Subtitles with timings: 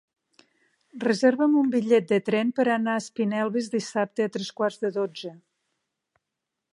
[1.03, 5.35] Reserva'm un bitllet de tren per anar a Espinelves dissabte a tres quarts de dotze.